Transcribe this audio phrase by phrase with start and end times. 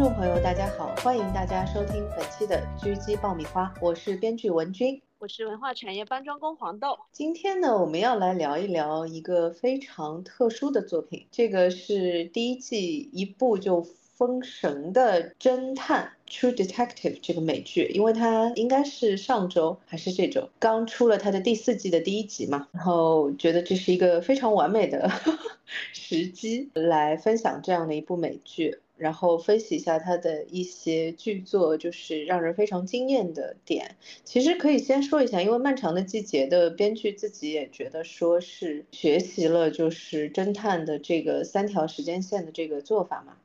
[0.00, 6.98] 位听众朋友，大家好，欢迎大家收听本期的狙击爆米花，我是编剧文君，我是文化产业搬砖工黄豆。
[7.12, 25.10] 今天呢，我们要来聊一聊一个非常特殊的作品，这个是第一季一部就封神的侦探《True Detective》这个美剧，因为它应该是上周还是这周刚出了它的第四季的第一集嘛，然后觉得这是一个非常完美的
[25.92, 28.78] 时机来分享这样的一部美剧。
[29.00, 33.96] 然后分析一下他的一些剧作，就是让人非常惊艳的点。
[34.24, 43.38] 其实可以先说一下，因为《漫长的季节》的编剧自己也觉得说是学习了就是侦探的这个三条时间线的这个做法嘛。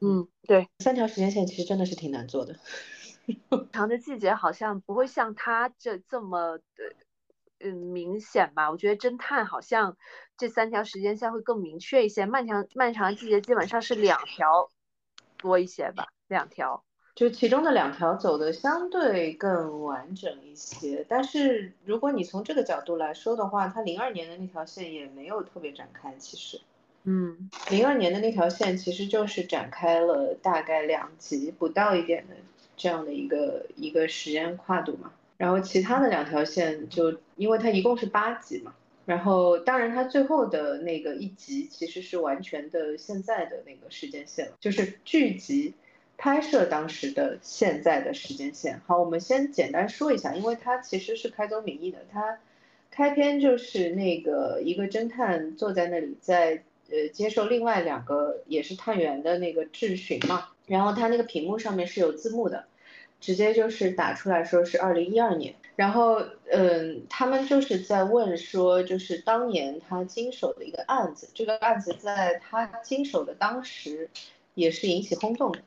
[0.00, 2.56] 嗯，对，三条时间线其实真的是挺难做的。
[3.70, 6.64] 《长的季节》好像不会像他这这么的，
[7.60, 8.70] 嗯，明显吧？
[8.70, 9.96] 我觉得侦探好像
[10.36, 12.26] 这三条时间线会更明确一些。
[12.26, 14.70] 漫长漫长的季节基本上是两条。
[15.44, 16.82] 多一些吧，两条，
[17.14, 21.04] 就其中的两条走的相对更完整一些。
[21.06, 26.58] 但是如果你从这个角度来说的话，它零二年的那条线也没有特别展开，其实，
[27.02, 32.34] 嗯，零二年的那条线其实就是展开了大概两集不到一点的
[32.74, 35.12] 这样的一个一个时间跨度嘛。
[35.36, 38.72] 然后其他的两条线就因为它一共是八集嘛。
[39.06, 45.74] 然后，当然，它最后的那个一集其实是完全的现在的那个时间线了，就是剧集
[46.16, 48.80] 拍摄当时的现在的时间线。
[48.86, 52.38] 好，我们先简单说一下，因为它其实是开宗明义的，它
[52.90, 62.64] 开篇就是那个一个侦探坐在那里，在呃接受另外两个也是探员的那个质询嘛，然后他那个屏幕上面是有字幕的，
[63.20, 65.54] 直接就是打出来说是二零一二年。
[65.76, 74.08] 然后，嗯，他们就是在问说，就是当年他经手的一个案子，这个案子在他经手的当时
[74.54, 75.60] 也是引起轰动的。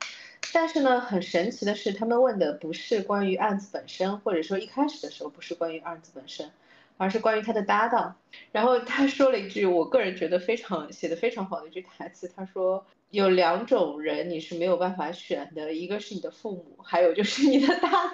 [0.53, 6.49] 但是呢，很神奇的是，他们问的不是关于案子本身，或者说一开始的时候不是关于案子本身，
[6.95, 8.15] 而是关于他的搭档。
[8.53, 12.85] 然后他说了一句，我个人觉得非常写的非常好的一句台词，他说。
[13.09, 18.13] 有两种人你是没有办法选的，一个是你的父母，还有就是你的搭档，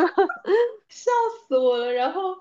[0.90, 1.10] 笑
[1.48, 1.90] 死我了。
[1.94, 2.36] 然后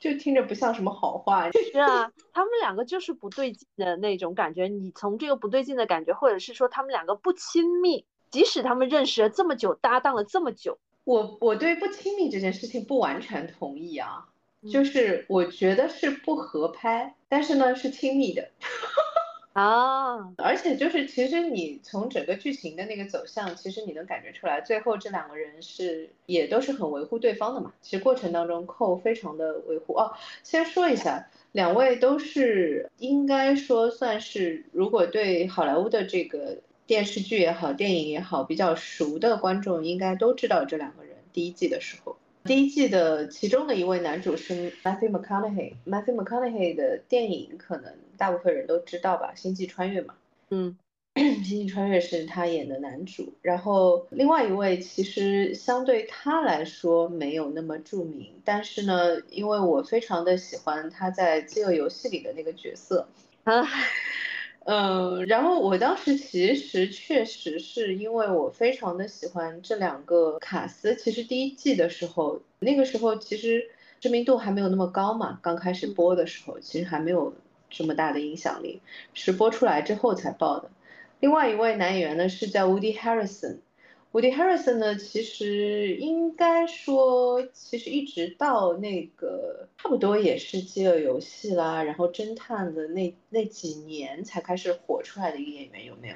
[0.00, 1.50] 就听着不像什么好话。
[1.52, 4.68] 是啊，他们两个就是不对劲的那种感觉。
[4.68, 14.28] 你从这个不对劲的感觉，或者是说他们两个不亲密，即使他们认识了这么久，搭档了这么久，我我对不亲密这件事情不完全同意啊。
[14.72, 18.50] 就是我觉得是不合拍，但是呢是亲密的。
[19.56, 27.72] 啊，而且就是其实你从整个剧情的那个走向，其实你能感觉出来，最后这两个人是也都是很维护对方的嘛。
[27.80, 30.12] 其实过程当中寇非常的维护哦。
[30.42, 41.16] 先说一下，两位都是应该说算是，如果对好莱坞的这个电视剧也好，电影也好比较熟的观众，应该都知道这两个人。
[41.32, 42.14] 第一季的时候。
[42.44, 45.72] 第一季的其中的一位男主是 Matthew McConaughey。
[45.84, 50.14] Matthew McConaughey 的电影可能大部分人都知道吧，《星际穿越》嘛。
[50.50, 50.76] 嗯，
[51.34, 53.34] 《星际穿越》是他演的男主。
[53.42, 63.08] 然后另外一位其实相对他来说没有那么著名，但是呢，因为我非常的喜欢他在《饥饿游戏》里的那个角色。
[63.44, 63.66] 啊。
[64.68, 70.96] 嗯，然后我当时其实确实是因为我非常的喜欢这两个卡斯。
[70.96, 77.32] 其实第一季的时候，那个时候其实知名度还没有那么高嘛，刚开始播的时候其实还没有
[77.70, 78.80] 这么大的影响力，
[79.14, 80.70] 是播出来之后才爆的。
[81.20, 83.58] 另外一位男演员呢是叫 Woody Harrison。
[84.12, 96.14] Woody Harrison 呢，其实应该说，其实一直到那个差不多也是饥饿游戏啦，然后侦探的那那几年才开始火出来的一个演员，有没有？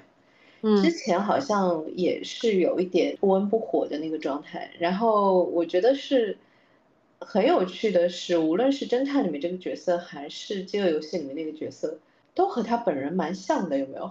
[0.63, 4.71] 嗯，之前好像也是有一点不温不火的那个状态。
[4.79, 6.39] 然后我觉得是
[7.21, 11.99] 很有趣的是，无论是侦探里面这个角色，还是饥饿游戏里面那个角色，
[12.35, 14.11] 都和他本人蛮像的，有没有？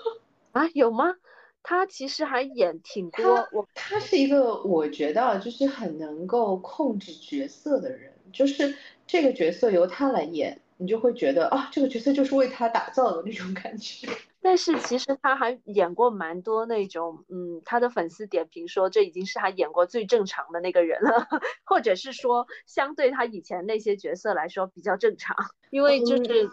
[0.52, 1.14] 啊，有吗？
[1.62, 8.74] 他其实还演挺多，我他是一个我觉得就是很能够控制角色的人，就是
[9.06, 14.08] 这个角色由他来演，你就会觉得啊，这个角色就是为他打造的那种感觉。
[14.42, 21.28] 但是其实他还演过蛮多那种，嗯，他的粉丝点评说这已经是他演过最正常的那个人了，
[21.64, 25.36] 或者是说相对他以前那些角色来说比较正常，
[25.70, 26.50] 因为就是。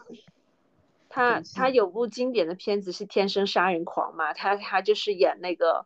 [1.09, 5.85] 他他有部经典的片子是《天生杀人狂》嘛，他他就是演那个，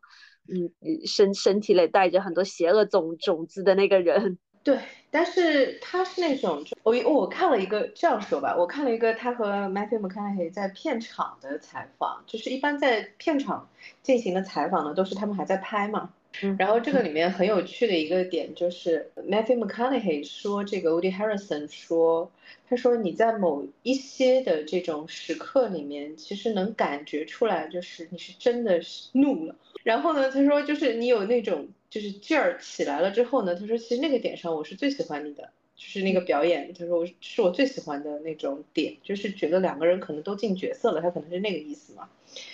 [0.50, 0.74] 嗯，
[1.06, 4.39] 身身体里带着很多邪恶种种子的那个人。
[4.63, 4.80] 对，
[5.10, 13.68] 但是他是那种，我我看了一个这样说吧，我看了一个他和 Matthew McConaughey 在片场的采访，就是一般在片场
[14.04, 16.12] 进行的采访呢，都是他们还在拍嘛。
[16.58, 22.31] 然后这个里面很有趣的一个点就是 Matthew McConaughey 说这个 Woody Harrison 说，
[22.69, 29.56] 他说你在某一些的这种时刻里面，其实能感觉出来，就是你是真的是怒了。
[29.84, 35.52] 然后呢，他说就是你有那种就是劲儿起来了之后呢，他说其实那个点上我是最喜欢你的。
[35.74, 42.08] 就是那个表演，他说我是我最喜欢的那种点，就是觉得两个人可能都进角色了，他可能是那个意思嘛。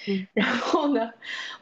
[0.08, 1.12] 嗯， 然后呢，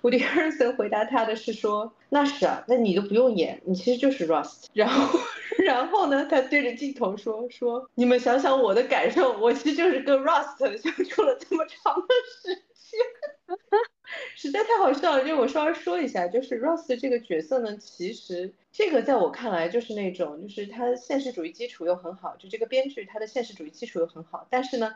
[0.04, 4.66] 伍迪·艾尔森回答他的是说，那是啊，那你都不用演，你其实就是 Rust。
[4.74, 5.19] 然后，
[5.66, 12.07] 然后呢，他对着镜头说说，你们想想我的感受，我其实就是跟 Rust 相处了这么长的
[12.44, 13.00] 时间。
[14.35, 24.95] 实在太好笑了，就我稍微说一下，就是 Ross 这个角色呢，其实这个在我看来就是那种，就是他现实主义基础又很好，就这个编剧他的现实主义基础又很好，但是呢，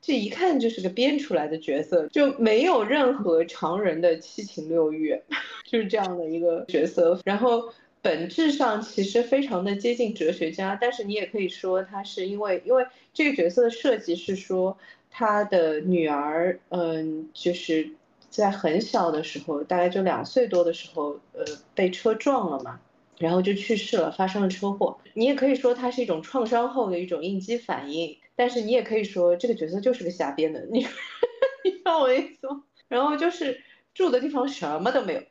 [0.00, 5.20] 这一看就是个编出来的角色，就没有任何常人的七情六欲，
[5.66, 7.20] 就是这样的一个角色。
[7.24, 7.72] 然后
[8.02, 14.78] 本质上其实非常的接近哲学家，但是你也可以说他是因为，因为这个角色的设计是说
[15.10, 17.90] 他的女儿，嗯，就是。
[18.36, 21.44] 在很小的时候，大概就两岁多的时候，呃，
[21.74, 22.80] 被车撞了嘛，
[23.18, 24.98] 然后就去世了，发生了车祸。
[25.14, 30.80] 你也可以说它是一种创伤后的一种应激反应，但是你也可以说这个角色就是个瞎编的，你
[31.64, 32.62] 你知道我意思吗？
[32.88, 33.62] 然后就是
[33.94, 35.22] 住的地方什么都没有，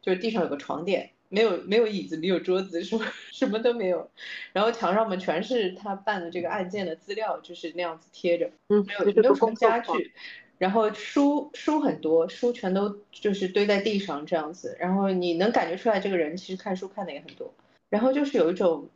[0.00, 4.08] 就是地上有个床垫，没有没有椅子，没有桌子，什么 什么都没有，
[4.52, 10.12] 然后墙上面全是他办的这个案件的资料，就是那样子贴着，嗯，没有没有什么家具。
[10.62, 17.52] 然后书书很多，书全都就是堆在地上这样子，然后你能感觉出来这个人其实看书看的也很多，
[17.88, 18.88] 然后就是有一种。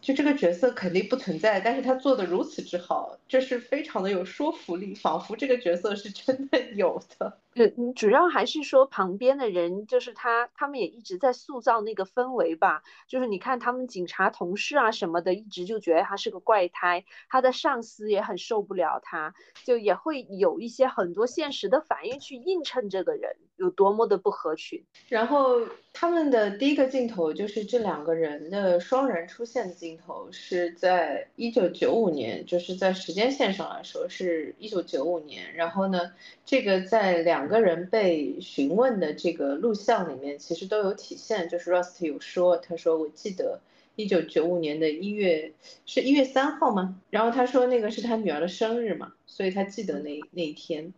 [0.00, 7.38] 就这个角色肯定不存在，但是他做的如此之好，就是非常的有说服力，仿佛这个角色是真的有的。
[7.54, 12.82] 嗯，主要还是说旁边的人，就是他，他们也一直在塑造那个氛围吧。
[13.06, 24.82] 就是你看他们警察同事啊什么的，一直就觉得他是个怪胎，他的上司也很受不了他，就也会有一些很多现实的反应去映衬这个人有多么的不合群。
[25.08, 25.60] 然后
[25.92, 29.92] 他们的第一个镜头就是这两个人的双人出现的镜。
[29.92, 35.54] 镜头是在一九九五年，就是在时间线上来说是一九九五年。
[35.54, 36.12] 然后呢，
[36.44, 41.48] 这个在两个人被询问的这个录像里面，其实都有体现。
[41.48, 43.60] 就是 Rust 有说，他说我记得
[43.96, 45.52] 一九九五年的一月
[45.86, 47.00] 是一月三号吗？
[47.10, 50.92] 然后他说那个是他女儿的生日嘛，所以他记得那那一天。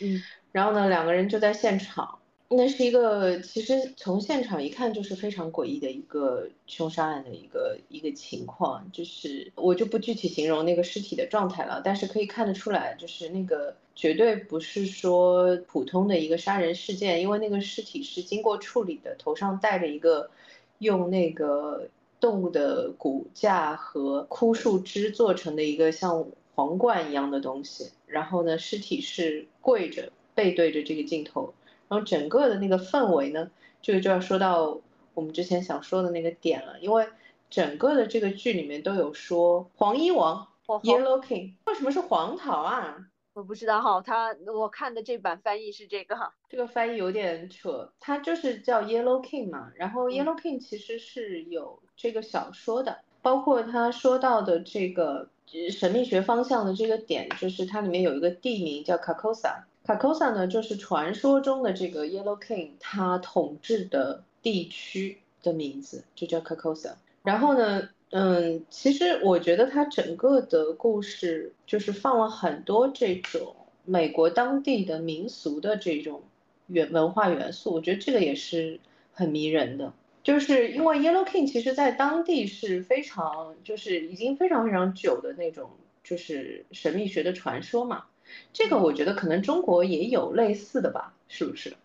[0.00, 0.22] 嗯，
[0.52, 2.18] 然后呢，两个人就在现场。
[2.50, 20.30] 那是一个，其实从现场一看就是非常诡异的一个凶杀案的一个一个情况，就是我就不具体形容那个尸体的状态了，但是可以看得出来，就是那个绝对不是说普通的一个杀人事件，因为那个尸体是经过处理的，头上戴着一个
[20.78, 21.86] 用那个
[22.18, 26.24] 动物的骨架和枯树枝做成的一个像
[26.54, 31.52] 皇冠一样的东西，然后呢，尸体是跪着背对着这个镜头。
[31.88, 33.50] 然后整个的那个氛围呢，
[33.82, 34.78] 这个就要说到
[35.14, 37.06] 我们之前想说的那个点了，因为
[37.50, 42.96] 整个的这个剧里面都有说黄衣王，Yellow King，为什么是黄桃啊？
[43.32, 55.30] 我不知道哈，他我看的这版翻译是这个哈，这个翻译有点扯，他就是叫 Yellow King 嘛，然后 Yellow King 其实是有这个小说的，包括他说到的这个
[55.70, 59.62] 神秘学方向的这个点，就是它里面有一个地名叫 Carcosa。
[59.88, 76.20] 卡 c o s a 呢，就是传说中的这个 Yellow King，他统治的地区的名字就叫卡 c o s a 然后呢，嗯，其实我觉得它整个的故事就是放了很多这种美国当地的民俗的这种
[76.66, 78.78] 元文化元素，我觉得这个也是
[79.14, 79.94] 很迷人的。
[80.22, 85.70] 就是因为 Yellow King 其实在当地是非常，就是已经非常非常久的那种，
[86.04, 88.04] 就是神秘学的传说嘛。
[88.52, 91.76] 这个我觉得可能中国也有类似的吧，是不是？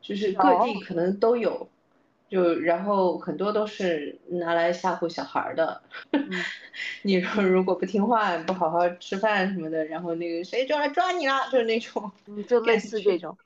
[0.00, 1.68] 就是各地可能都有，
[2.28, 5.82] 就然后很多都是拿来吓唬小孩的。
[7.02, 12.10] 你说如果不听话，不好好吃饭什么的，然后那个谁就来抓你了，就是那种，
[12.48, 13.36] 就类似这种。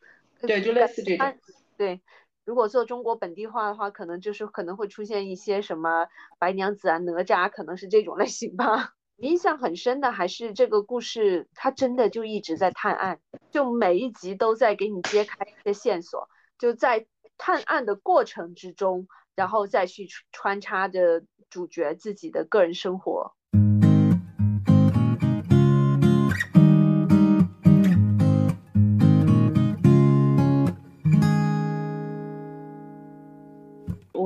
[0.40, 1.34] 对，就类似这种。
[1.76, 2.00] 对，
[2.44, 6.06] 如果做中国本地化的话，可能就是可能会出现一些什么
[6.38, 8.94] 白娘子啊、哪吒，可能是这种类型吧。
[9.18, 16.28] 印象很深的还是这个故事，它真的就一直在探案，就每一集都在给你揭开一些线索，
[16.58, 17.06] 就在
[17.38, 23.34] 探案的过程之中，然后再去穿插着主角自己的个人生活。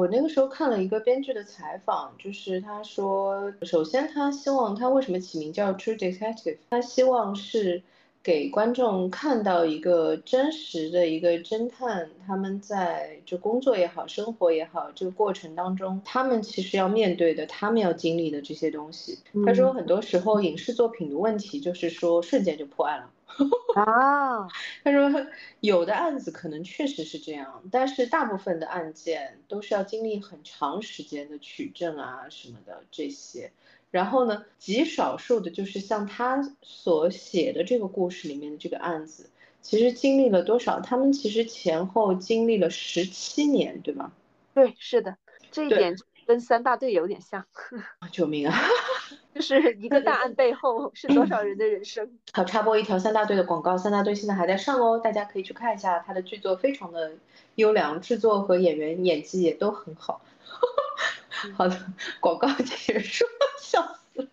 [0.06, 7.82] 我那个时候看了一个编剧的采访，就是他说，首先他希望他为什么起名叫 True Detective，他希望是。
[8.26, 19.20] 给观众看到一个真实的一个侦探，他们在就工作也好，生活也好，这个过程当中，他们其实要面对的，他们要经历的这些东西。
[19.46, 23.12] 他说，很多时候影视作品的问题就是说瞬间就破案了。
[23.76, 24.48] 啊，
[24.82, 25.24] 他说
[25.60, 33.52] 有的案子可能确实是这样，但是大部分的案件都是要经历很长时间的取证啊什么的这些。
[33.96, 39.30] 然后呢，极少数的就是像他所写的这个故事里面的这个案子，
[39.62, 40.80] 其实经历了多少？
[40.80, 44.12] 他们其实前后经历了十七年，对吗？
[44.52, 45.16] 对，是的，
[45.50, 47.42] 这一点跟三大队有点像。
[48.12, 48.54] 救命啊！
[49.34, 52.18] 就是一个大案背后是多少人的人生？
[52.32, 57.12] 好，插播一条三大队的广告，三大队现在还在上哦，大家可以去看一下，他的剧作非常的
[57.54, 60.20] 优良，制作和演员演技也都很好。
[61.54, 63.24] 好的，广告结束，
[63.60, 64.28] 笑死。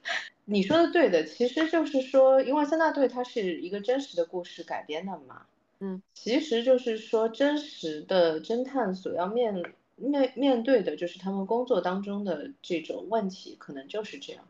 [0.45, 5.45] 你说的对的，其实就是说，因为三大队它是一个真实的故事改编的嘛，
[5.79, 14.43] 嗯，其实就是说，真实的侦探所要面面面对的就是他们工作当中的这种问题，可能就是这样。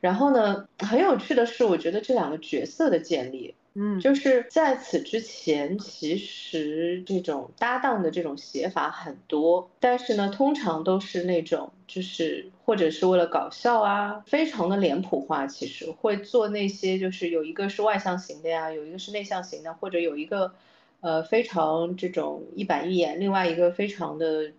[0.00, 3.54] 然后呢，很有趣的是，我觉得这两个角色的建立。
[3.76, 20.54] 嗯，就是在此之前，其实这种搭档的这种写法很多，但是呢，通常都是那种就是或者是为了搞笑啊，非常的脸谱化，其实会做那些就是有一个是外向型的呀，有一个是内向型的，或者有一个
[21.00, 24.52] 呃非常这种一板一眼，另外一个非常的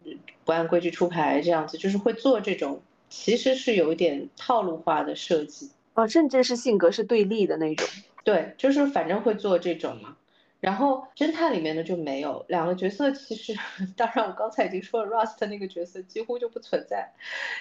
[0.43, 7.87] 不按规矩出牌这样子，就是会做这种其实是有一点套路化的设计哦，甚至是性格是对立的那种。
[8.25, 10.17] 对，就是反正会做这种嘛，
[10.59, 13.53] 然后侦探里面呢就没有两个角色，其实
[13.95, 17.13] 当然我刚才已经说了，Rust 那个角色几乎就不存在，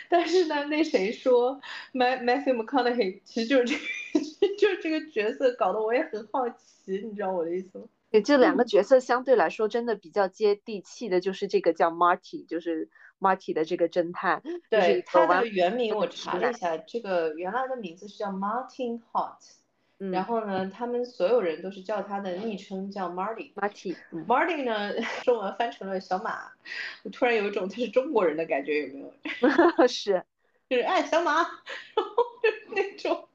[0.08, 1.60] 但是呢，那谁说
[1.92, 7.84] Matthew McConaughey 其实就是这个， 就是这个角色搞得我也很好奇，你知道我的意思吗？
[8.10, 12.88] 对，这两个 角色相对来说真的比较接地气的，就是这个叫 Marty，就是
[13.20, 19.36] Marty 的这个侦探，对，他的原名我查了一下，这个原来的名字是叫 Martin Hot。
[20.10, 23.52] 然后呢，他们所有人都是叫他的昵称叫 Marty。
[23.54, 23.96] Marty。
[24.26, 24.92] Marty 呢，
[25.24, 26.50] 中文翻成了小马。
[27.02, 29.00] 我突然有一种他是中国人的感觉，有没
[29.78, 29.86] 有？
[29.88, 30.22] 是，
[30.68, 31.34] 就是哎小马，
[31.94, 33.28] 然后就是那种，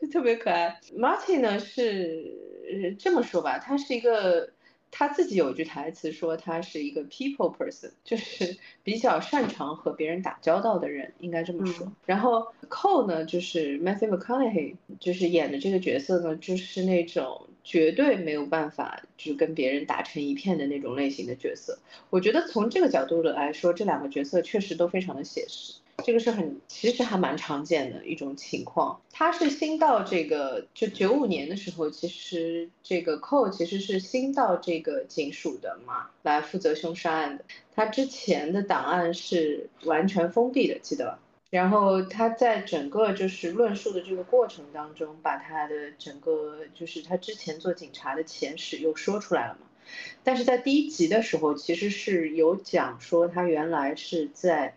[0.00, 0.80] 就特别可爱。
[0.96, 4.52] Marty 呢是这么说吧，他是一个。
[4.90, 11.90] 他自己有句台词说他是一个 people person， 就是比较擅长和别人打交道的人，应该这么说。
[12.06, 21.78] 然后 Cole 呢，就是 Matthew McConaughey，就是演的这个角色呢，就是那种绝对没有办法就跟别人打成一片的那种类型的角色。
[22.10, 25.74] 我觉得从这个角度的来说，这两个角色确实都非常的写实。
[26.02, 29.00] 这个是很，其实还蛮常见的一种情况。
[29.12, 37.44] 他是新到这个，就九五年的时候，其实这个 c o 其实是新到这个警署的嘛，来负责凶杀案的。
[37.74, 41.18] 他之前的档案是完全封闭的，记得吧。
[41.50, 49.66] 然后他在整个就是论述的这个过程当中，把他的整个就是他之前做警察的前史又说出来了嘛。
[50.22, 54.74] 但是在第一集的时候，其实是有讲说他原来是在。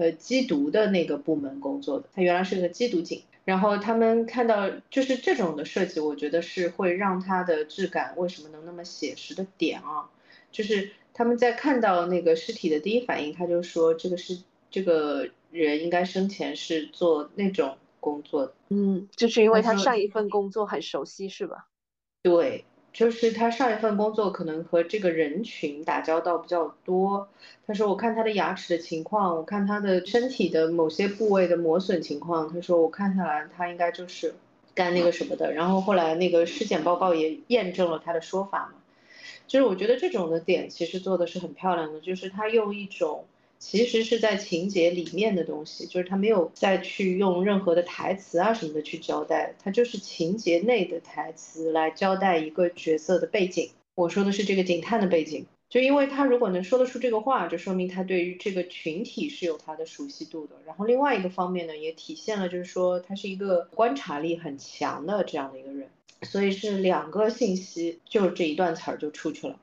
[0.00, 10.08] 呃，缉毒的那个部门工作的，他原来是个缉毒警，然后他们看到就是这种的设计，我觉得是会让他的质感为什么能那么写实的点啊，
[10.50, 14.38] 就是他们在看到那个尸体的第一反应，他就说这个是
[14.70, 21.68] 这个人应该生前是做那种工作的，嗯，就是因为他上一份工作很熟悉是吧？
[22.22, 22.64] 对。
[22.92, 27.28] 就是他上一份工作可能和这个人群打交道比较多。
[27.66, 34.34] 他说：“我看他的牙齿的情况，我看他的身体的某些部位的磨损情况。”他说：“我看下来，他应该就是
[34.74, 38.74] 干那个什么的。”然后后来那个尸检报告也验证了他的说法嘛。
[39.46, 43.24] 就是我觉得这种的点其实做的是很漂亮的，就是他用一种。
[43.60, 53.70] 其实是在情节里面的东西，就是他没有再去用任何的台词啊什么的去交代，他就是情节内的台词来交代一个角色的背景。
[53.94, 60.56] 我说的是这个警探的背景，就因为他如果能说得出这个话，就说明他对于这个群体是有他的熟悉度的。
[60.64, 65.90] 然后另外一个方面呢，也体现了就是说他是一个观察力很强的这样的一个人，
[66.22, 69.58] 所以是两个信息，就是这一段词儿就出去了，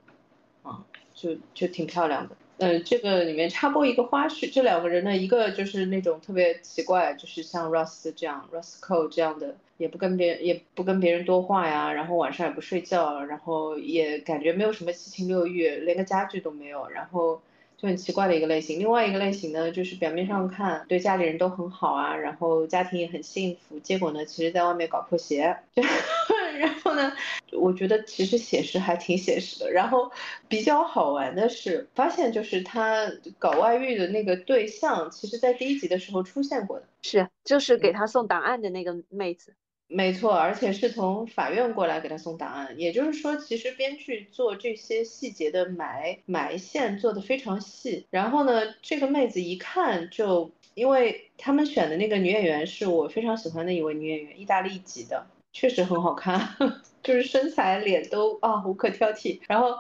[0.62, 0.86] 啊，
[1.16, 2.38] 就就挺漂亮的。
[2.58, 17.42] 呃，这个里面插播一个花絮，这两个人呢，一个就是那种特别奇怪，就是像 Russ 这样，Russco 这样的，也不跟别人也不跟别人多话呀，然后晚上也不睡觉，然后也感觉没有什么七情六欲，连个家具都没有，然后。
[17.80, 25.56] 就很奇怪的一个类型，另外一个类型呢，就是表面上看对家里人都很好啊，然后家庭也很幸福，结果呢，其实在外面搞破鞋。
[26.58, 27.14] 然后呢，
[27.52, 29.72] 我觉得其实写实还挺写实的。
[29.72, 30.12] 然后
[30.48, 39.54] 比较好玩的是，发现就是他搞外遇的那个对象，其实在第一集的时候出现过的，是就是给他送档案的那个妹子。
[39.90, 48.06] 没错，而且是从法院过来给他送档案，也就是说，其实编剧做这些细节的埋埋线做的非常细。
[48.10, 55.26] 然后呢，这个妹子一看就，因为他们选的那个女演员是我非常喜欢的一位女演员，意大利籍的，
[55.60, 56.40] 确实很好看，
[57.02, 59.40] 就是身材脸都啊无可挑剔。
[59.48, 59.76] 然后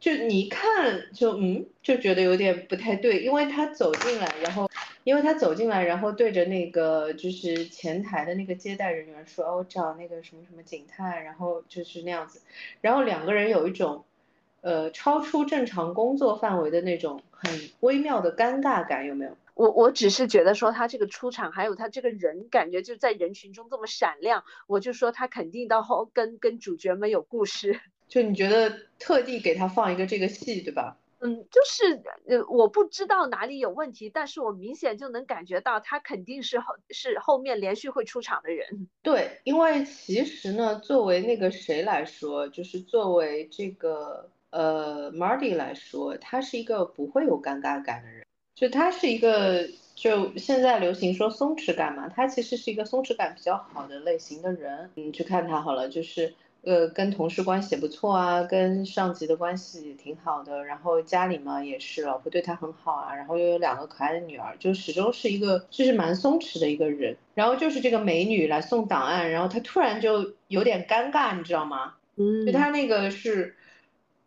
[0.00, 4.70] 就你一看就嗯就觉得有点不太对，因为他走进来，然后。
[5.04, 12.42] 因为他走进来，然后对着那个就是前台的那个接待人员说：“哦，我找那个什么什么警探。”然后就是那样子，
[12.82, 14.04] 然后两个人有一种，
[14.60, 19.30] 呃，超出正常工作范围的那种很微妙的尴尬感，有没有？
[19.58, 27.80] 我我只是觉得说他这个出场，还有他这个人，感觉就在人群中这么闪亮，我就说他肯定到后跟跟主角们有故事。
[28.06, 30.96] 就你觉得特地给他放一个这个戏，对吧？
[31.18, 38.86] 嗯，就是呃，我不知道哪里有问题，但是我明显就能感觉到他肯定是后是后面连续会出场的人。
[39.02, 48.24] 对，因为其实呢，作为那个谁来说，就是作为这个呃 Marty 来说，他是一个不会有尴尬感的人，
[48.58, 54.90] 就他是一个就现在流行说松弛感嘛，他其实是一个松弛感比较好的类型的人。
[54.94, 56.34] 你去看他好了，就是。
[56.62, 67.16] 呃，跟同事关系也不错啊，跟上级的关系也挺好的，然后家里嘛也是，老婆对他很好啊，然后又有两个可爱的女儿，就始终是一个就是蛮松弛的一个人。
[67.34, 71.94] 然后就是这个美女来送档案，然后他突然就有点尴尬，你知道吗？
[72.16, 73.54] 嗯，就他那个是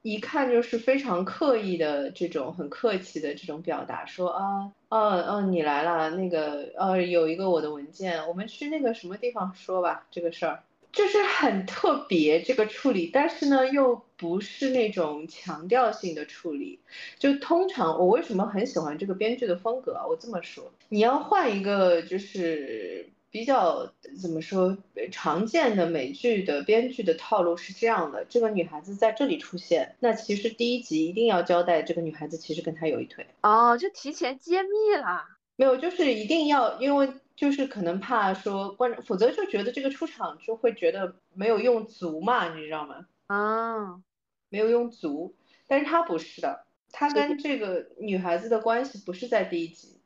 [0.01, 10.63] 一看就是非常刻意的这种很客气的这种表达，说啊，哦哦你来了，那个呃有一个我的文件，我们去那个什么地方说吧这个事儿。
[10.91, 16.81] 就是很特别这个处理，但是呢又不是那种强调性的处理。
[17.17, 19.93] 就通常我为什么很喜欢这个编剧的风格？
[20.09, 23.91] 我这么说，你要换一个就是比较
[24.21, 24.77] 怎么说
[25.11, 33.25] 常见的美剧的编剧的套路是这样的：这个女孩子在这里出现，那其实第一集一定要交代这个女孩子其实跟他有一腿。
[33.41, 34.69] 哦，就提前揭秘
[35.01, 35.25] 了。
[35.55, 37.09] 没有，就是一定要因为。
[37.33, 43.07] 就是可能怕说观众，否则就觉得这个出场就会觉得没有用足嘛，你知道吗？
[43.25, 43.99] 啊，
[44.49, 45.33] 没有用足，
[45.65, 50.00] 但是他不是的，他跟这个女孩子的关系不是在第一集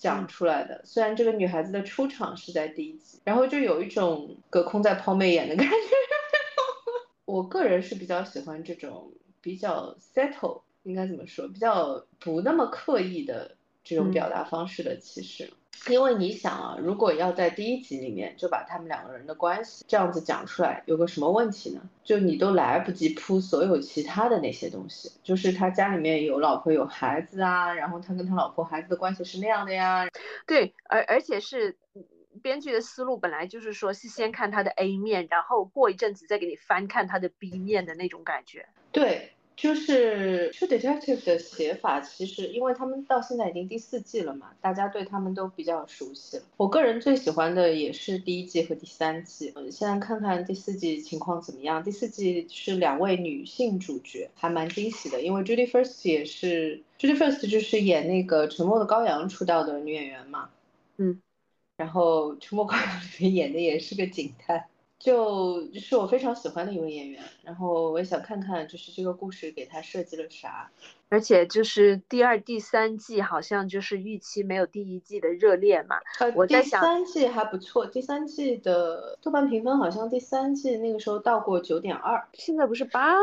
[0.00, 5.74] 讲出来的，虽然这个女孩子的出场是在第一集，然后就有一种隔空在抛媚眼的感觉。
[7.26, 15.52] 我个人是比较喜欢这种比较 settle，应该怎么说，比较不那么刻意的这种表达方式的，其实。
[15.88, 21.80] 因为你想啊，如果要在第一集里面就把他们两个人的关系这样子讲出来，有个什么问题呢？
[22.04, 30.06] 就你都来不及铺所有其他的那些东西，就是他家里面有老婆有孩子啊，然后他跟他老婆孩子的关系是那样的呀。
[30.46, 31.78] 对，而而且是
[32.42, 38.68] 编剧的思路本来就是说是先看他的 A 面，然后过一阵子再给你翻看他的 B 面的那种感觉。
[38.92, 39.32] 对。
[39.60, 46.42] 就是 True Detective 的写法，其实因为他们到现在已经第四季了嘛，大家对他们都比较熟悉了。
[46.56, 49.52] 我个人最喜欢的也是第一季和第三季。
[49.54, 51.84] 嗯，现在看看第四季情况怎么样？
[51.84, 55.20] 第四季是两位女性主角，还蛮惊喜的。
[55.20, 60.48] 因为 Judy First 也是 Judy First 就是演那个《沉默的羔羊》出道的女演员嘛。
[60.96, 61.20] 嗯，
[61.76, 64.64] 然后《沉默羔羊》里面演的也是个警探。
[65.00, 70.70] 就是我非常喜欢的一位演员，然后我也想看看，就是这个故事给他设计了啥。
[71.08, 75.96] 而且就是第二、第三季好像就是预期没有第一季的热烈嘛。
[76.18, 83.16] 呃，我在想，第三季还不错，第三季的豆瓣评分好像第三季那个时候到过九点二，现在不是八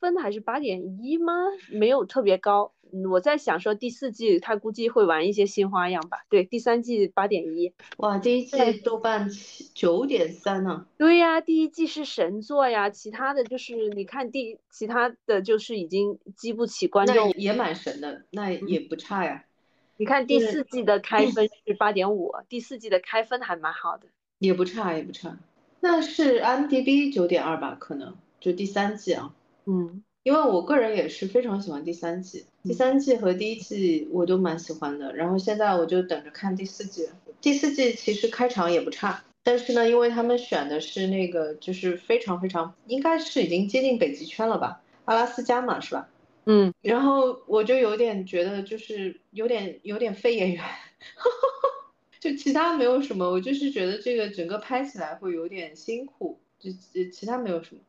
[0.00, 1.34] 分还是八点一吗？
[1.70, 2.72] 没有特别高。
[3.10, 6.24] 我在想说第四季他估计会玩一些新花样吧。
[6.28, 9.28] 对，第三季八点一，哇，第一季豆瓣
[9.74, 10.86] 九点三呢。
[10.96, 17.32] 对呀，第一季是神作呀，其他的就是你看第其他的就是已经激不起观众。
[17.32, 19.44] 也蛮神的，那也不差呀。
[19.96, 24.08] 你看第四季的开分是八点五，第四季的开分还蛮好的。
[24.38, 25.38] 也不差，也不差。
[25.80, 27.76] 那是 M D B 九点二吧？
[27.78, 29.34] 可能就第三季啊。
[29.66, 30.02] 嗯。
[30.22, 35.14] 因为我个人也是非常喜欢第三季，第三季和第一季我都蛮喜欢的。
[35.14, 37.08] 然后现在我就等着看第四季。
[37.40, 46.06] 第四季其实开场也不差，但是呢，因为他们选的是那个就是非常非常应该是已经接近北极圈了吧，阿拉斯加嘛，是吧？
[46.44, 46.74] 嗯。
[46.82, 50.62] 然后我就有点觉得就是有点有点非演员，
[52.20, 56.70] 就其他没有什么，我就是觉得这个整个拍起来会有点辛苦，就
[57.10, 57.80] 其他没有什么。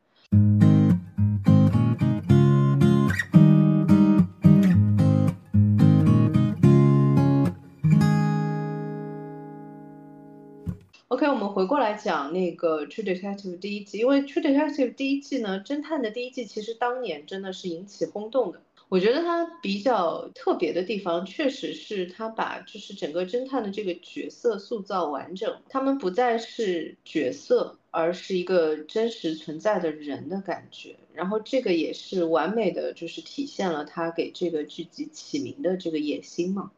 [11.32, 18.62] 我们回过来讲那个《True Detective》第一季，因为《True Detective》第一季呢，侦探的第一季其实当年真的是引起轰动的。
[18.90, 30.98] 我觉得它比较特别的地方，确实是它把就是整个侦探的这个角色塑造完整，他们不再是角色，而是一个真实存在的人的感觉。
[31.14, 36.72] 然后这个也是完美的，就是体现了他给这个剧集起名的这个野心嘛。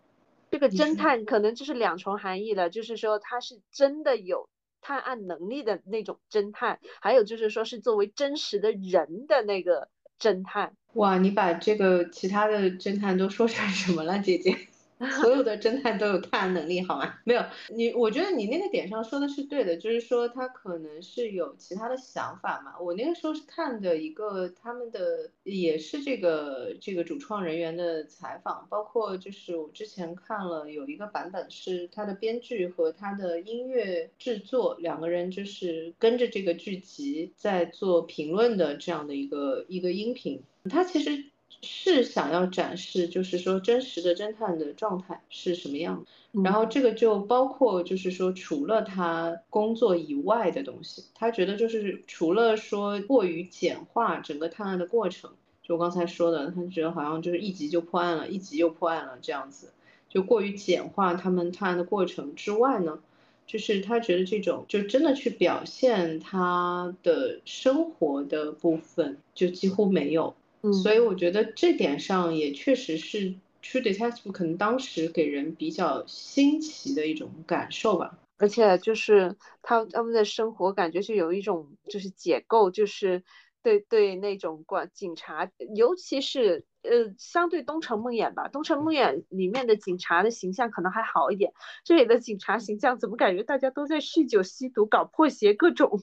[0.54, 4.48] 这个侦探可能就是两重含义了，就是说他是真的有
[4.82, 9.90] 探案能力的那种侦探，还有就是说是作为真实的人的那个
[10.20, 10.76] 侦探。
[10.94, 14.56] 哇，你把这个其他的侦探都说成什么了，姐姐？
[15.22, 17.14] 所有的侦探都有探案能力，好吗？
[17.26, 17.44] 没有
[17.76, 22.80] 你，我觉得你那个点上说的是对的，就是说他可能是有其他的想法嘛。
[22.80, 41.33] 我那个时候是看的一个他们的，也是这个这个主创人员的采访，包括就是我之前看了有一个版本是他的编剧和他的音乐制作两个人就是跟着这个剧集在做评论的这样的一个一个音频，他其实。
[41.64, 46.06] 是想要展示，就是说真实的侦探的状态是什么样，
[46.44, 55.32] 然后这个就包括就是说除了他工作以外的东西，他觉得就是除了说过于简化整个探案的过程，
[55.64, 59.72] 就我刚才说的，他觉得好像就是一集就破案了，一集又破案了这样子，
[60.10, 63.00] 就过于简化他们探案的过程之外呢，
[63.48, 70.36] 就是他觉得这种就真的去表现他的生活的部分就几乎没有。
[70.72, 78.18] 所以我觉得这点上也确实是 True Detective 可能当时给人比较新奇的一种感受吧。
[78.38, 83.24] 而且就是他他们的生活感觉是有一种就是解构，就是
[83.62, 91.54] 对对那种管警察，尤其是呃相对东城梦魇吧，东城梦魇里面的警察的形象可能还好一点，
[91.86, 96.02] 这里的警察形象怎么感觉大家都在酗酒吸毒搞破鞋各种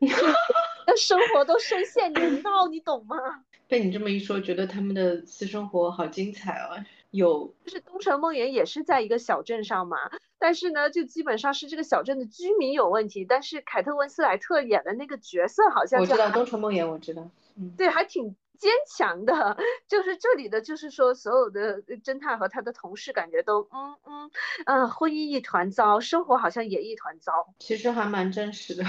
[0.86, 3.16] 那生活都深陷泥淖，你懂吗？
[3.74, 6.78] 被你这么一说，觉得他们的私生活好精彩哦。
[7.10, 9.98] 有，就是东城梦魇也是在一个小镇上嘛，
[10.38, 18.36] 但是呢，就基本上是这个小镇的居民有问题，但是凯特温斯莱特演的那个角色好像我知道东城梦魇，我知道，嗯，对，还挺。
[18.56, 19.58] 坚强的，
[19.88, 24.30] 就是这里的，就是说所有的侦探和他的同事感觉都，嗯嗯
[24.64, 28.84] 嗯，婚姻一团糟，生活好像也一团糟，其实还蛮真实的。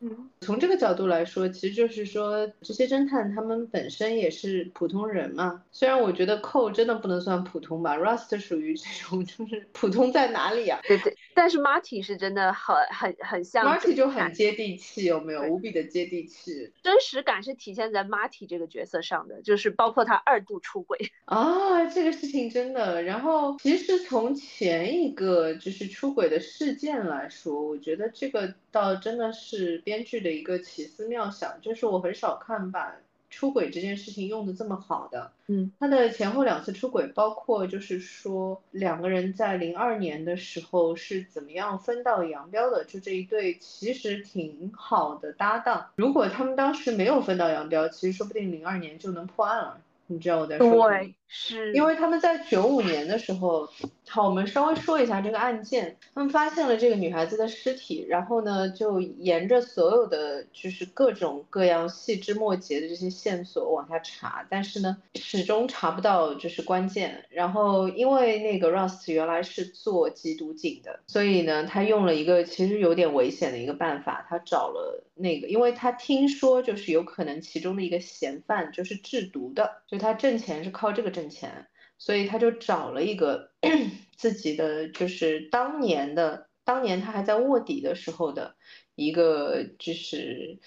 [0.00, 5.62] 嗯，从这个角度来说，其实就是说这些侦探他们本身也是普通人嘛。
[5.72, 10.78] 虽然我觉得寇真的不能算普通吧，Rust 属于这种就是普通在哪里啊？
[10.86, 15.42] 对对，但是 Marty 是真的很很很像，Marty 就很接地气，有没有？
[15.44, 18.96] 无比的接地气，真实感是体现在 Marty 这个角色。
[19.02, 23.02] 上的就是包括他二度出轨 啊，这个事情真的。
[23.02, 32.96] 然后其实从前一个就是出轨的事件来说，我觉得这个倒真的是编剧的一个奇思妙想，就是我很少看把。
[33.36, 49.82] 出轨这件事情用的这么好的，嗯，他的前后两次出轨，包括就是说两个人在零二年的时候是怎么样分道扬镳的，就这一对其实挺好的搭档，如果他们当时没有分道扬镳，其实说不定零二年就能破案了。
[50.06, 50.88] 你知道我在说什么？
[50.88, 53.68] 对，是因为他们在九五年的时候，
[54.08, 55.96] 好，我们稍微说一下这个案件。
[56.14, 67.24] 他们发现了这个女孩子的尸体，然后呢，就沿着所有的就是各种各样细枝末节的这些线索往下查，但是呢，始终查不到就是关键。
[67.28, 79.82] 然后因为那个 Rust 原来是做缉毒警的，所以呢，他用了一个其实有点危险的一个办法，他找了那个，因为他听说就是有可能其中的一个嫌犯就是制毒的。
[79.88, 83.52] 就他挣钱是靠这个挣钱，所以他就找了一个
[84.16, 88.54] 自己的，就是当年的，当年他还在卧底的时候的
[88.94, 90.58] 一个，就是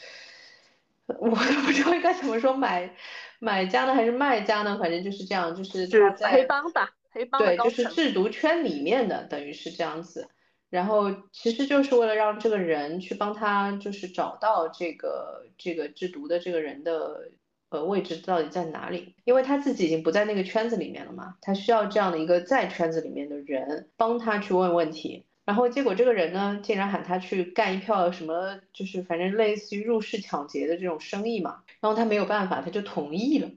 [1.06, 2.96] 我都不知道应该怎么说，买
[3.38, 4.80] 买家呢还是卖家呢？
[4.82, 10.28] 反正就是这样，就是他在黑帮吧，黑帮对，就是制毒圈里面的，等于是这样子。
[10.72, 17.32] 然后其实就是为了让这个人去帮他，就是找到这个这个制毒的这个人的。
[17.70, 25.26] 呃位置到底在哪里，因为他自己已经不在那个圈子里面了嘛，他需要这样的一个在圈子里面的人帮他去问问题。
[25.46, 31.64] 然后结果这个人呢，竟然喊他去干一票什么，就是反正类似于入室抢劫的这种生意嘛。
[31.80, 33.50] 然后他没有办法，他就同意了。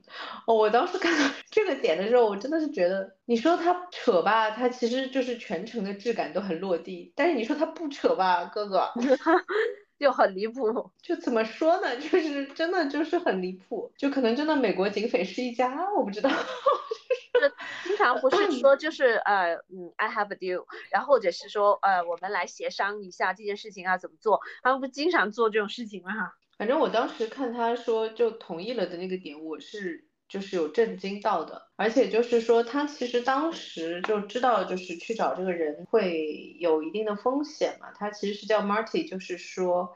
[0.47, 7.13] 哦，我当时看到 这个点的时候，我真的是觉得，你说他扯吧，他其实就是全程的质感都很落地。
[7.15, 8.89] 但是你说他不扯吧，哥哥，
[10.03, 10.91] 就很离谱。
[11.01, 11.95] 就怎么说呢？
[11.97, 13.91] 就是真的就是很离谱。
[13.97, 16.29] 就可能真的美国警匪是一家，我不知道。
[16.29, 26.11] 就 是经常不是说就是呃嗯，I have a deal，然后或者是说呃，我们来协商一下这件事情要怎么做，他们不经常做这种事情吗？
[26.57, 39.93] 反正我当时看他说就同意了的那个点，我是就是有震惊到的，而且就是说他其实当时就知道就是去找这个人会有一定的风险嘛，他其实是叫 Marty，就是说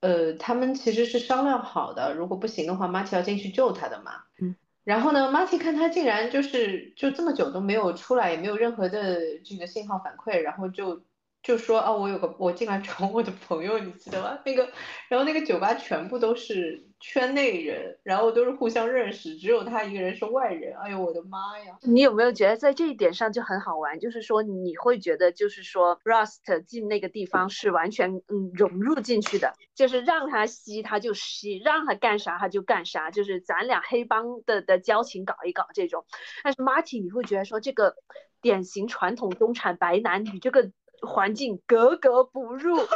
[0.00, 4.12] 呃他们其实是商量好的，如果不行的话，Marty 要进去救他的嘛。
[4.40, 4.56] 嗯。
[4.84, 11.02] 然后呢，Marty 看他竟然就是就这么久都没有出来，也没有任何的这个信号反馈，然后就
[11.42, 14.38] 就说啊，我有个我进来找我的朋友，你记得吗？
[14.44, 14.70] 那个，
[15.08, 16.84] 然后那个酒吧全部都是。
[17.00, 20.76] 圈内人，然后都是互相认识，只有他一个人是外人。
[20.78, 21.78] 哎呦，我的妈呀！
[21.82, 24.00] 你有没有觉得在这一点上就很好玩？
[24.00, 36.04] 就是说你会觉得，就是说 Rust 进那个地方是完全嗯融入进去的，就是让他吸他就吸，让他干啥他就干啥，就是咱俩黑帮的的交情搞一搞这种。
[36.42, 37.94] 但是 Marty 你会觉得说这个
[38.42, 40.72] 典型传统中产白男女这个。
[41.06, 42.86] 环境格格不入，就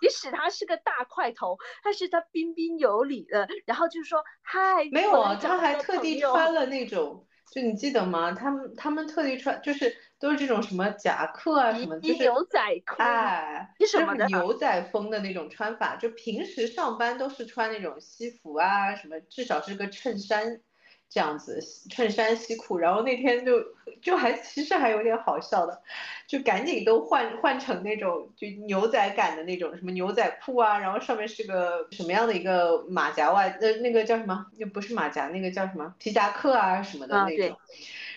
[0.00, 8.32] 即使他是个大块头，但是他彬彬有礼的，然后就是说嗨，没有啊，他还特地穿了那种，就你记得吗？
[8.32, 20.60] 他们他们特地穿，就是都是这种什么夹克啊什么，就是牛仔裤，哎，什么的牛仔风的那种穿法，就平时上班都是穿那种西服啊什么，至少是个衬衫。
[21.08, 23.62] 这样子衬衫西裤，然后那天就
[24.02, 25.80] 就还其实还有点好笑的，
[26.26, 34.46] 就赶紧都换换成那种就牛仔感的那种什么牛仔裤啊，然后上面是个什么样的一个马甲外呃那个叫什么？
[34.56, 35.94] 又不是马甲，那个叫什么？
[35.98, 37.56] 皮夹克啊什么的那种，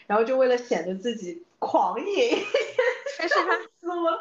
[0.07, 2.37] 然后就为了显得自己狂野，
[3.17, 3.59] 但是他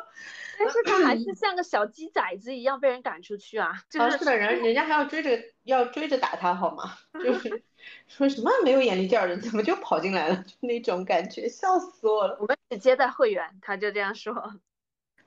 [0.58, 3.72] 但是他还是像个小鸡崽子一样被人赶出去啊！
[3.88, 6.98] 是的，人 人家还要追着要追着打他好吗？
[7.22, 7.62] 就是
[8.08, 10.36] 说什么没有眼力劲儿的，怎么就跑进来了？
[10.38, 12.36] 就那种感觉，笑死我了。
[12.40, 14.54] 我们只接待会员，他就这样说。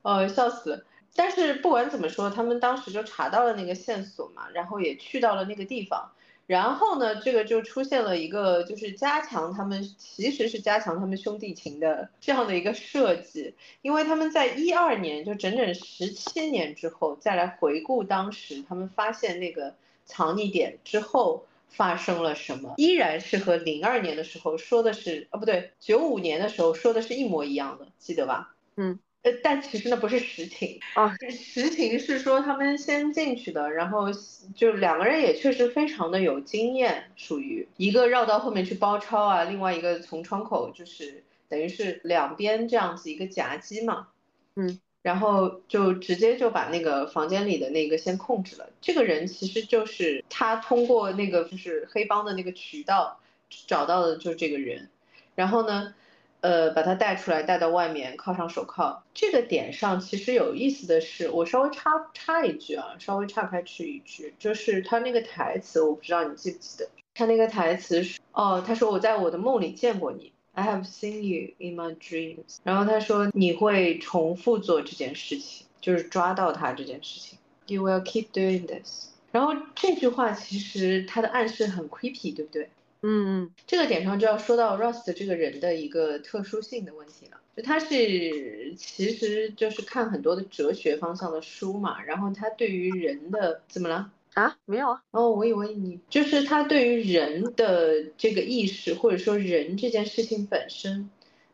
[0.02, 0.84] 哦，笑死！
[1.14, 6.12] 但是不管怎么说，他们当时就查到了那个线索嘛，然后也去到了那个地方。
[6.52, 28.54] 然后呢，这个就出现了一个，就是加强他们，其实是加强他们兄弟情的这样的一个设计，因为他们在一二年，就整整十七年之后再来回顾当时他们发现那个藏匿点之后发生了什么，依然是和零二年的时候说的是，啊不对，九五年的时候说的是一模一样的，记得吧？
[28.76, 28.98] 嗯。
[29.22, 34.08] 呃，但其实那不是实情啊，实情是说他们先进去的，然后
[34.56, 44.08] 就两个人也确实非常的有经验，属于一个绕到后面去包抄啊，另外一个从窗口就是等于是两边这样子一个夹击嘛，
[44.56, 48.70] 嗯，然后就直接就把那个房间里的那个先控制了。
[48.80, 53.20] 这个人其实就是他通过那个就是黑帮的那个渠道
[53.68, 54.88] 找到的，就是这个人，
[55.36, 55.94] 然后呢。
[56.42, 59.02] 呃，把他带出来，带到外面，铐上手铐。
[59.14, 72.56] 这个点上其实有意思的是，我稍微插插一句啊，稍微岔开去一句，就是他那个台词，我不知道你记不记得，他那个台词是，哦，他说我在我的梦里见过你，I have seen you in my dreams。
[72.64, 79.12] 然后他说你会重复做这件事情，就是抓到他这件事情，You will keep doing this。
[79.30, 82.68] 然后这句话其实他的暗示很 creepy，对不对？
[83.02, 87.40] 嗯嗯，这个点上就要说到 Rust 这个人的一个特殊性的问题了。
[87.56, 94.56] 就他是其实就是看很多的哲学方向的书嘛，然后他对于人的怎么了啊？
[94.64, 95.02] 没有啊。
[95.10, 101.10] 哦，我以为你就是他对于人的这个意识或者说人这件事情本身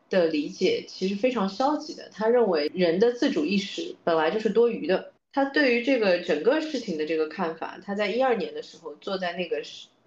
[0.09, 2.09] 的理解其实非常消极的。
[2.13, 5.11] 他认为人的自主意识本来就是多余的。
[5.31, 9.61] 他对于这个整个事情的这个看法，他在一二年的时候坐在那个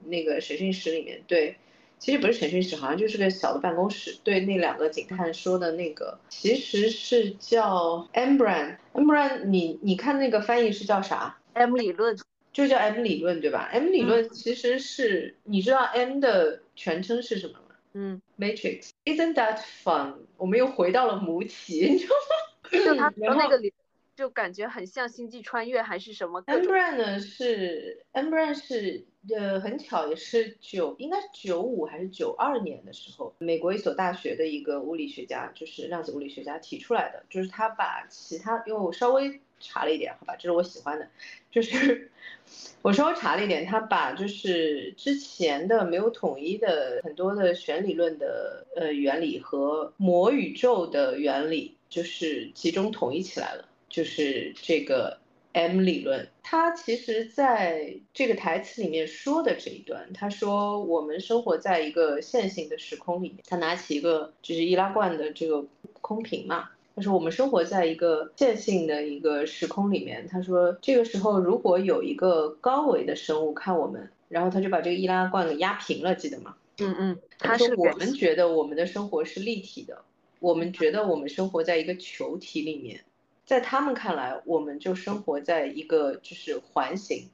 [0.07, 1.57] 那个审讯室里面，对，
[1.99, 4.17] 其实不是审讯室，好像就是个小的办公室。
[4.25, 12.17] 对那两个警探说的那个，其实是叫 M Brand，M Brand，你你看那个翻译是叫啥？M 理论，
[12.53, 17.75] 就叫 M 理论，对吧？M 理论其实是，你知道 M 的全称是什么吗？
[17.95, 20.15] 嗯，Matrix，Isn't that fun？
[20.39, 22.71] 我们又回到了母体，你知道吗？
[22.71, 23.73] 就他说那个理
[24.15, 26.43] 就感觉很像星际穿越还是什么。
[26.47, 41.09] M Brand 呢是 M Brand 是呃很巧也是九应该是九五还是九二年的时候，美国一所大学的一个物理学家就是量子物理学家提出来的，就是他把其他因为我稍微查了一点，好吧，这是我喜欢的，
[41.51, 42.11] 就是
[42.83, 53.69] 我稍微查了一点，他把就是之前的没有统一的很多的弦理论的呃原理和魔宇宙的原理，就是集中统一起来了。
[53.93, 55.19] 就是这个
[55.53, 63.41] M 理论，他其实在这个台词里面说的这一段，他说我们生活在一个线性的时空里面。
[63.47, 65.63] 他拿起一个就是易拉罐的这个
[66.01, 70.27] 空瓶嘛，他说我们生活在一个线性的一个时空里面。
[70.27, 76.57] 他说这个时候如果有一个高维的生物看我们，然后他就把这个易拉罐给压平了，记得吗？
[76.79, 80.03] 嗯嗯，他说我们觉得我们的生活是立体的，
[80.41, 83.05] 我们觉得我们生活在一个球体里面。
[83.45, 87.29] 在他们看来，我们就生活在一个就是环形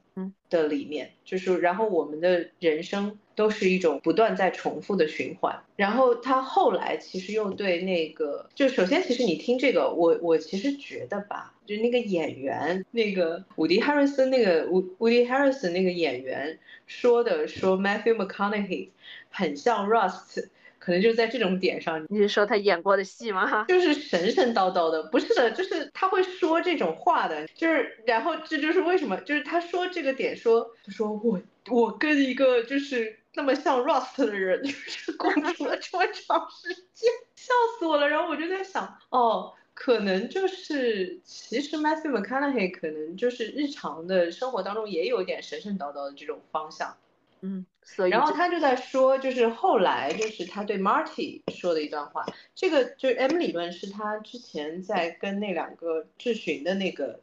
[0.51, 5.63] 的里面，就是然后我们的人生都是一种不断在重复的循环。
[5.77, 18.89] 然后他后来其实又对那个，就首先其实你听这个，我我其实觉得吧，就那个演员那个伍迪·哈瑞森那个伍伍迪·哈瑞森那个演员说的，说 Matthew McConaughey
[19.31, 20.49] 很像 Rust。
[20.79, 23.65] 可能就在这种点上，你是说他演过的戏吗？
[23.69, 38.09] 就是神神叨叨的，不是的，就是他会说这种话的，就是然后这就是为什么，就是他说这个点说，他说我我跟一个就是那么像 Rust 的人，就是共 处了这么长时间，笑死我了。
[38.09, 46.97] 然后我就在想，哦，可能就是其实 Matthew McConaughey 可能就是日常的生活当中也有点神神叨叨的这种方向。
[47.41, 52.25] 嗯，所以然后他就在说，就是后来就是他对 Marty 说的一段话，
[52.55, 57.21] 这个就是 M 理论是他之前在跟那两个质询的那个。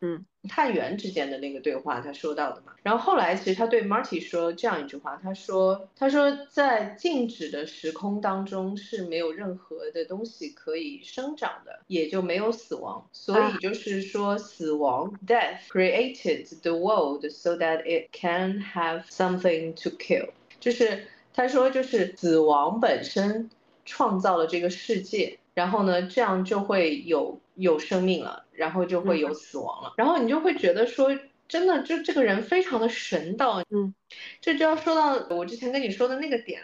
[0.00, 2.72] 嗯，探员之间的那个对话，他说到的嘛。
[2.82, 13.06] 然后后来，其实他对 Marty 说这样一句话，他说：“他说在静止的时空当中是没有任何的东西可以生长的，也就没有死亡。
[13.12, 20.28] 所以就是说，死亡 （death） created the world so that it can have something to kill。
[20.60, 23.50] 就是他说，就是死亡本身
[23.84, 31.10] 创造了这个世界。”然后呢，这样就会有有生命了，然后就会有死亡了，然后你就会觉得说，
[31.48, 33.94] 真的就这个人非常的神道，嗯，
[34.40, 36.62] 这就要说到我之前跟你说的那个点，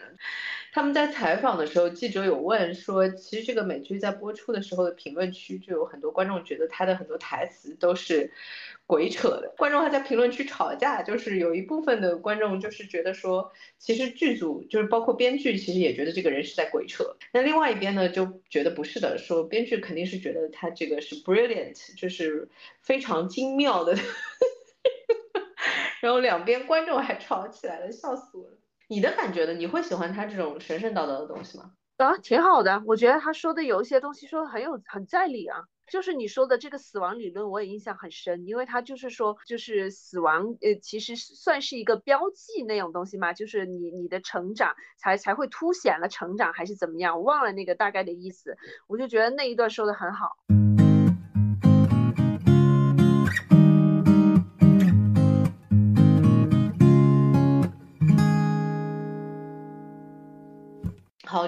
[0.75, 8.29] 他们在采访的时候，记者有问说，其实这个美剧在播出的时候的评论区就有很多观众觉得他的很多台词都是。
[8.87, 17.15] 鬼扯的观众还在评论区吵架，就是有一部分的观众就是觉得说，其实剧组就是包括编剧，其实也觉得这个人是在鬼扯。
[17.33, 22.47] 那另外一边呢，就觉得不是的，说编剧肯定是觉得他这个是 brilliant，就是
[22.79, 23.97] 非常精妙的。
[25.99, 28.57] 然后两边观众还吵起来了，笑死我了。
[28.87, 29.53] 你的感觉呢？
[29.53, 31.71] 你会喜欢他这种神神叨叨的东西吗？
[31.97, 35.59] 啊，挺好的，我觉得他说的有一些东西说的很有很在理啊。
[35.91, 50.31] 就是你说的这个死亡理论，我也印象很深，因为他就是说，就是死亡，呃，其实算是一个标记那种东西嘛，就是你你的成长才才会凸显了成长还是怎么样，我忘了那个大概的意思，我就觉得那一段说的很好。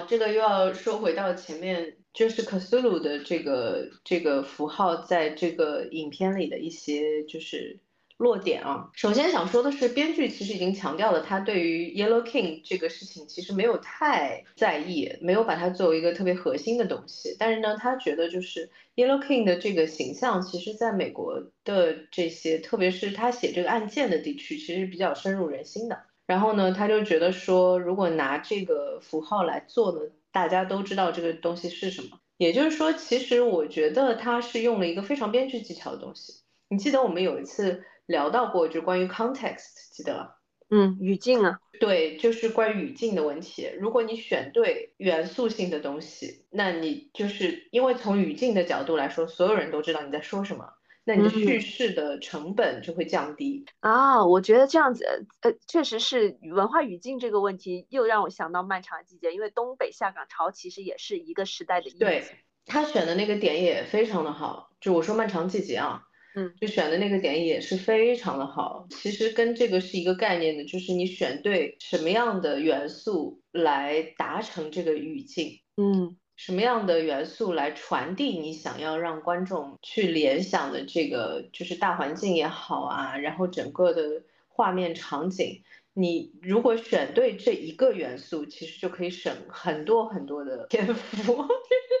[0.02, 1.94] 这个又要说回到前面。
[2.14, 7.78] 就是克苏鲁的这个这个符号，在这个影片里的一些就是
[8.16, 8.90] 落点啊。
[8.94, 17.36] 首先想说的是，编剧其实已经强调了，他对于 Yellow King 这个事情其实没有太在意，没有把它作为一个特别核心的东西。
[17.38, 26.07] 但是呢，他觉得就是 Yellow King 的这个形象，其实在美国的这些，特别是他写这个案件的地区，其实比较深入人心的。
[26.28, 30.02] 然后呢，他就觉得说，如果拿这个符号来做呢。
[30.30, 36.42] 大家都知道这个东西是什么，也就是说，其实我觉得他是用了一个非常编剧技巧的东西。
[36.68, 40.28] 你记得我们有一次聊到过，就关于 context，记得吗？
[40.68, 43.68] 嗯，语境啊，对，就是关于语境的问题。
[43.80, 50.74] 如果你选对元素性的东西，那你就是因为从语境的角度来说，所有人都知道你在说什么。
[51.08, 54.26] 那你的叙事的成本就会降低啊！
[54.26, 61.88] 我觉得这样子，呃，确实是文化语境这个问题，又让我想到漫长季节，因为东北下岗潮其实也是一个时代的。
[61.98, 62.22] 对
[62.66, 66.02] 他选的那个点也非常的好，就我说漫长季节啊，
[66.34, 68.86] 嗯，就选的那个点也是非常的好。
[68.90, 76.18] 其实跟这个是一个概念的，就是你选对什么样的元素来达成这个语境，嗯。
[76.38, 85.64] 什么样的元素来传递你想要让观众去联想的这个，就是大环境也好啊，然后整个的画面场景，
[85.94, 91.44] 你如果选对这一个元素，其实就可以省很多很多的篇幅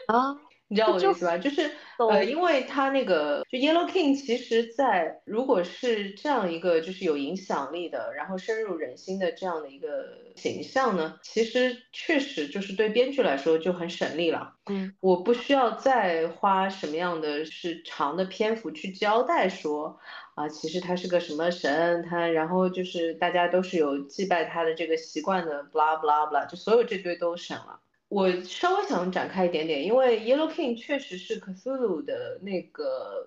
[0.06, 0.40] 啊。
[0.68, 1.38] 你知道我的意思吧？
[1.38, 14.54] 就是呃，因为他那个就 Yellow King，其实，在如果是这样一个就是有影响力的，然后深入人心的这样的一个形象呢，其实确实就是对编剧来说就很省力了。
[14.70, 19.98] 嗯，我不需要再花什么样的是长的篇幅去交代说
[20.34, 27.80] 啊，其实他是个什么神，他然后就是大家都是有祭拜他的这个习惯的，blah blah blah，就所有这堆都省了。
[28.08, 33.26] 我稍微想展开一点点，因为 Yellow King 确实是 Cthulhu 的那个，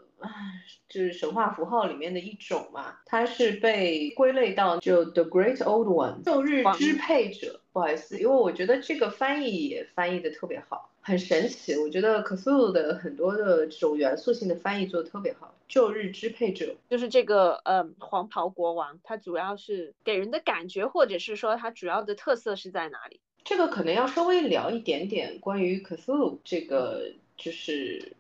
[0.90, 7.60] 就是神话符号里面的一种嘛，它是被归类到就 The Great Old One 旧日支配者。
[7.74, 11.78] 不好意思，因为我觉得这个翻译也翻译的特别好，很神奇。
[11.78, 15.54] 我觉得 Cthulhu 的很多的这种元素性的翻译做的特别好。
[15.68, 23.22] 旧日支配者就是这个呃黄袍国王，他主要是给人的感觉，或者是说他主要的特色是在哪里？
[23.44, 28.14] 这个可能要稍微聊一点点关于克苏鲁这个，就是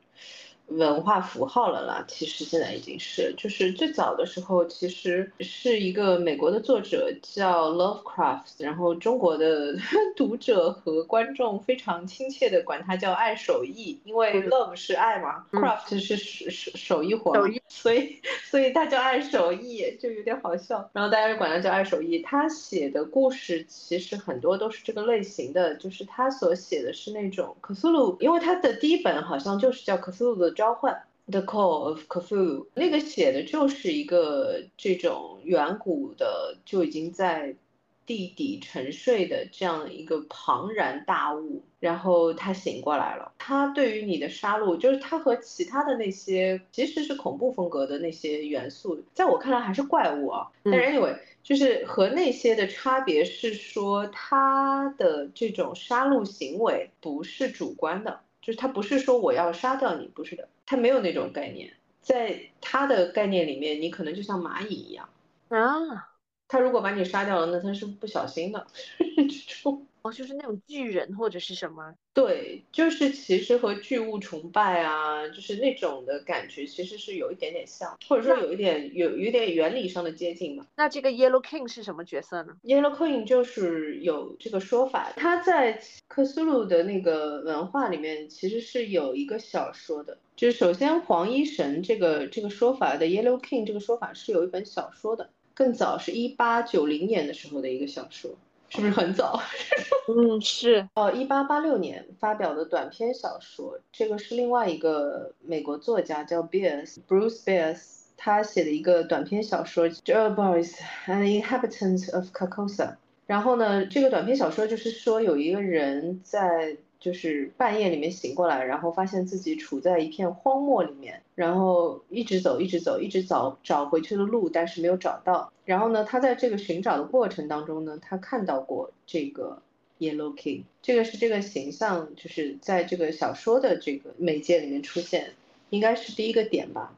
[0.77, 2.03] 文化符号了啦。
[2.07, 9.75] 其实现在已经是，就是最早的时候，其实是一个美国的作者叫 Lovecraft，然后中国的
[10.15, 17.33] 读者和观众非常亲切的管他叫爱手艺，因为 Love 是爱嘛，Craft 是手手手艺活，
[17.67, 20.89] 所以所以他叫爱手艺，就有点好笑。
[20.93, 22.19] 然后大家就管他叫爱手艺。
[22.19, 37.55] 他写的故事其实很多都是这个类型的，就是他所写的是那种克苏鲁，因为他的第一本好像就是叫克苏鲁的召唤，The Call of Cthulhu，那个写的就是一个这种远古的就已经在。
[38.03, 43.31] 地底沉睡的这样一个庞然大物，然后他醒过来了。
[43.37, 50.51] 他对于你的杀戮，就是他和其他的那些其实是恐怖风格的那些元素，在我看来还是怪物啊。
[50.63, 61.73] 但 anyway，就是和那些的差别是说，他的这种杀戮行为不是主观的，就是他不是说我要杀掉你，不是的，他没有那种概念。
[62.01, 65.07] 在他的概念里面，你可能就像蚂蚁一样
[65.49, 66.09] 啊。
[66.47, 68.65] 他如果把你杀掉了，那他是不小心的。
[68.97, 69.23] 这
[69.61, 71.93] 种哦，就是那种巨人或者是什么？
[72.13, 80.65] 对，就是其实和巨物崇拜啊，就是那种的感觉，其实是有一点点像，或者说有一点有有点原理上的接近嘛。
[80.75, 95.29] 那这个 Yellow King 是什么角色呢？Yellow King 就是有这个说法，他在克苏鲁的那个文化里面其实是有一个小说的，就是首先黄衣神这个这个说法的 Yellow King 这个说法是有一本小说的。
[95.53, 98.31] 更早是一八九零年的时候的一个小说，
[98.71, 99.39] 是不是很早？
[100.09, 100.87] 嗯，是。
[100.95, 107.79] 哦，一八八六年发表的短篇小说，这个是另外一个美国作家叫 Beers，Bruce Beers，
[108.17, 110.73] 他写的一个短篇小说 Joe《Boys
[111.05, 112.87] and Inhabitants of Carcosa》。
[113.27, 116.77] 然后呢，这个短篇小说就是说有一个人在。
[117.01, 125.51] 就是半夜里面醒过来，然后发现自己处在一片荒漠里面，然后一直走，一直走，一直找找回去的路，但是没有找到。
[125.65, 129.63] 然后呢，他在这个寻找的过程当中呢，他看到过这个
[129.97, 135.31] Yellow King，这个是这个形象，就是在这个小说的这个媒介里面出现，
[135.71, 136.93] 应该是第一个点吧。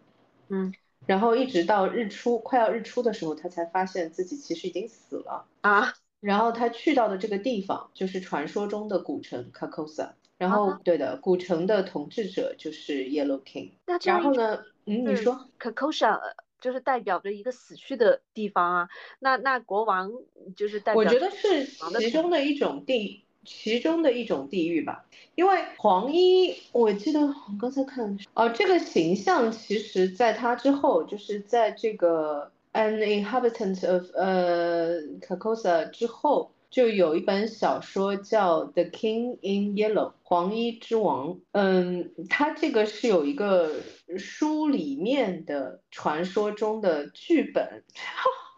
[0.50, 0.74] 嗯，
[1.06, 5.94] 然后一直到日出快要日出的时候，他才发现自己其实已经死了啊。
[6.24, 13.72] 然后他去到的这个地方就是传说中的古城 Carcosa，然后对的，古城的统治者就是 Yellow King。
[13.86, 14.64] 那然后呢？
[14.86, 16.18] 嗯，你说 Carcosa
[16.62, 18.90] 就是代表着一个死去的地方啊。
[19.20, 20.14] 那那国王
[20.56, 21.02] 就是代表？
[21.02, 21.66] 我觉得是
[22.00, 25.06] 其中的一种地，其中的一种地域吧。
[25.36, 32.53] 因为黄衣，我记得我刚才看哦，这个形象其实在他之后，就是在这个。
[32.74, 41.40] An inhabitant of 呃 Carcosa 之后，就有一本小说叫 The King in Yellow 黄衣之王。
[41.52, 43.72] 嗯，它这个是有一个
[44.18, 47.84] 书里面的传说中的剧本。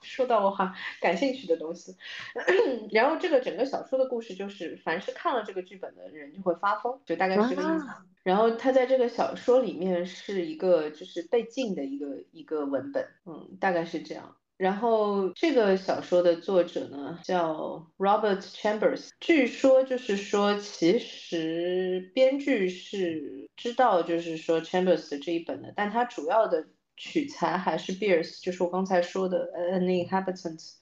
[0.05, 0.69] 说到我很
[1.01, 1.95] 感兴趣的东西，
[2.91, 7.87] 然后这个整个小说的故事就是，凡是看了这个剧本的人就会发疯，就大概是这个意思。
[8.23, 14.35] 然后他在这个小说里面是一个就是被禁的一个一个文本，嗯，大概是这样。
[14.57, 26.67] 然后这个小说的作者呢叫 Robert Chambers，据说就是说其实编剧是知道就是说 Chambers 的这一本的，但他主要的。
[26.97, 30.73] 取材还是 Beers，就是我刚才说的 An Inhabitant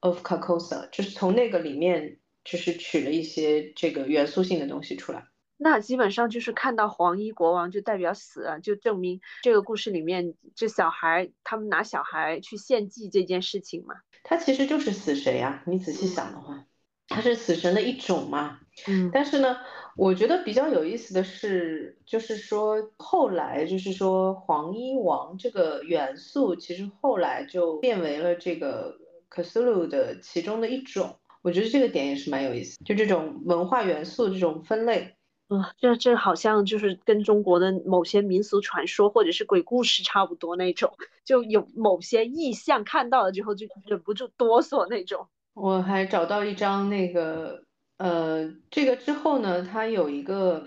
[0.00, 5.26] of Carcosa，就是从那个里面就是取了一些这个元素性的东西出来。
[5.56, 13.94] 那基本上就是看到黄衣国王就代表死了，就证明这个故事里面这小孩他们拿小孩去献祭这件事情嘛。
[14.24, 16.66] 他其实就是死神呀，你仔细想的话，
[17.08, 18.60] 他是死神的一种嘛。
[18.88, 19.56] 嗯，但是呢，
[19.96, 28.96] 我觉得比较有意思的是，就是说后来就是说黄衣王这个元素，其实后来就变为了这个
[29.28, 31.16] 克苏鲁的其中的一种。
[31.42, 35.14] 我觉得这个点也是蛮有意思，就这种文化元素这种分类。
[35.50, 45.28] 嗯，这这好像就是跟中国的某些民俗传说或者是鬼故事差不多那种，就有某些意象看到了之后就忍不住哆嗦那种。
[45.52, 47.63] 我还找到一张那个，
[47.96, 50.66] 呃，这个之后呢，它有一个，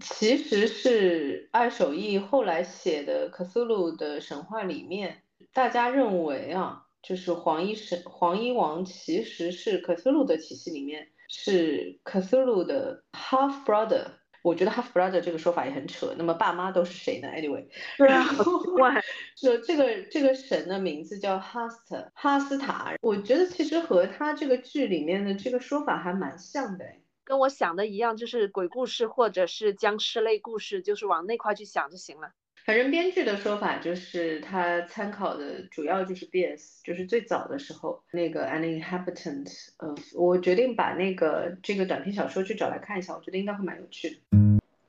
[0.00, 11.08] 其实是二手艺后来写的克苏鲁的神话里面，大家认为啊，就是黄衣神黄衣王其实是克苏鲁的体系里面。
[11.30, 14.06] 是卡苏鲁的 half brother，
[14.48, 16.14] 我觉得 half brother 这个说法也很扯。
[16.16, 17.66] 那么爸妈都是谁呢？Anyway，
[17.98, 18.24] 对啊。
[19.36, 26.84] 就这个这个神的名字叫哈斯特哈斯塔，我觉得其实和他这个剧里面的这个说法还蛮像的，
[27.24, 32.32] 跟我想的一样，就是鬼故事或者是僵尸类故事，就是往那块去想就行了。
[32.68, 39.48] 反正编剧的说法就是他参考的主要就是 B.S，就是最早的时候那个 An Inhabitant。
[39.78, 44.16] 呃，我决定把那个这个短篇小说去找来看一下，我觉得应该会蛮有趣的。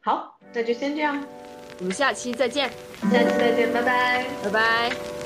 [0.02, 1.26] 好，那就先这样，
[1.80, 2.70] 我们下期再见。
[3.10, 5.19] 下期再见，拜拜，拜拜。